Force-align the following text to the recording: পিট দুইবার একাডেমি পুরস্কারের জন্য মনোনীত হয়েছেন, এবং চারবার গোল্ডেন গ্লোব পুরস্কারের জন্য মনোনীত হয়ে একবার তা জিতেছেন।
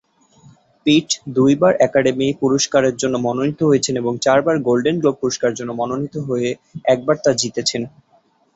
পিট 0.85 1.07
দুইবার 1.37 1.73
একাডেমি 1.87 2.27
পুরস্কারের 2.41 2.95
জন্য 3.01 3.15
মনোনীত 3.25 3.59
হয়েছেন, 3.63 3.95
এবং 3.97 4.13
চারবার 4.25 4.55
গোল্ডেন 4.67 4.95
গ্লোব 5.01 5.15
পুরস্কারের 5.21 5.57
জন্য 5.59 5.71
মনোনীত 5.79 6.15
হয়ে 6.27 6.49
একবার 6.85 7.15
তা 7.23 7.31
জিতেছেন। 7.41 7.81